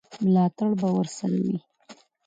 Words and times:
ملاتړ 0.23 0.69
به 0.79 0.87
ورسره 0.97 1.37
وي. 1.45 1.57